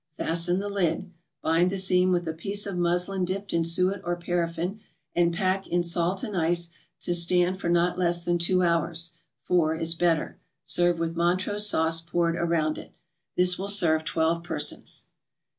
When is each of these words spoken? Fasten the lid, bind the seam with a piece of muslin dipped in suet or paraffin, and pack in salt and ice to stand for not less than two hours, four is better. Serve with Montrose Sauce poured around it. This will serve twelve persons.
Fasten 0.17 0.57
the 0.57 0.67
lid, 0.67 1.11
bind 1.43 1.69
the 1.69 1.77
seam 1.77 2.11
with 2.11 2.27
a 2.27 2.33
piece 2.33 2.65
of 2.65 2.75
muslin 2.75 3.23
dipped 3.23 3.53
in 3.53 3.63
suet 3.63 4.01
or 4.03 4.15
paraffin, 4.15 4.79
and 5.15 5.31
pack 5.31 5.67
in 5.67 5.83
salt 5.83 6.23
and 6.23 6.35
ice 6.35 6.69
to 7.01 7.13
stand 7.13 7.59
for 7.59 7.69
not 7.69 7.99
less 7.99 8.25
than 8.25 8.39
two 8.39 8.63
hours, 8.63 9.11
four 9.43 9.75
is 9.75 9.93
better. 9.93 10.39
Serve 10.63 10.97
with 10.97 11.15
Montrose 11.15 11.69
Sauce 11.69 12.01
poured 12.01 12.35
around 12.35 12.79
it. 12.79 12.95
This 13.37 13.59
will 13.59 13.69
serve 13.69 14.03
twelve 14.03 14.41
persons. 14.43 15.05